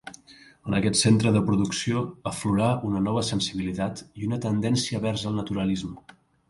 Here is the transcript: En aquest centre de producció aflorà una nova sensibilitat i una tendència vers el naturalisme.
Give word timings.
En 0.69 0.75
aquest 0.77 0.97
centre 1.01 1.33
de 1.35 1.43
producció 1.49 2.01
aflorà 2.31 2.71
una 2.89 3.05
nova 3.09 3.25
sensibilitat 3.31 4.05
i 4.23 4.29
una 4.31 4.43
tendència 4.49 5.05
vers 5.09 5.31
el 5.33 5.41
naturalisme. 5.43 5.99